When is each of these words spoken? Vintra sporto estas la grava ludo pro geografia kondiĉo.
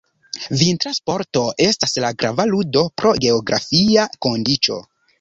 Vintra 0.61 0.93
sporto 0.99 1.43
estas 1.67 1.95
la 2.05 2.11
grava 2.23 2.49
ludo 2.55 2.85
pro 3.03 3.15
geografia 3.23 4.11
kondiĉo. 4.29 4.85